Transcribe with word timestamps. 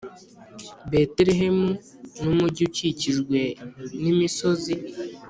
Betelehemu 0.91 1.69
n 2.21 2.23
umujyi 2.31 2.61
ukikijwe 2.69 3.39
n 4.01 4.03
imisozi 4.13 4.73